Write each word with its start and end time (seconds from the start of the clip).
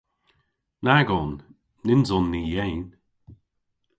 Nag 0.85 1.07
on. 1.19 1.31
Nyns 1.85 2.09
on 2.17 2.25
ni 2.33 2.41
yeyn. 2.53 2.83